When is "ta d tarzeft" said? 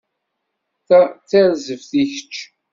0.87-1.91